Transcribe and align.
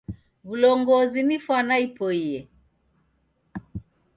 Wulongozi 0.47 1.21
ni 1.27 1.37
fwana 1.45 1.75
ipoiye. 1.85 2.39